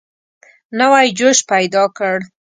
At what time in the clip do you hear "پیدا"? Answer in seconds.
1.51-1.83